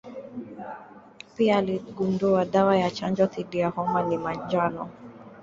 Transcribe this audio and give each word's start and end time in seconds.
Pia 1.37 1.57
aligundua 1.57 2.45
dawa 2.45 2.77
ya 2.77 2.91
chanjo 2.91 3.25
dhidi 3.25 3.57
ya 3.59 3.69
homa 3.69 4.13
ya 4.13 4.19
manjano. 4.19 4.89